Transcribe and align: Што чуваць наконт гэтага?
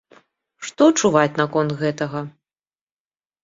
Што 0.67 0.87
чуваць 1.03 1.39
наконт 1.43 1.77
гэтага? 1.85 2.27